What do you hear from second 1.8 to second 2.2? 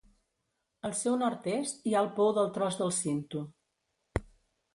hi ha el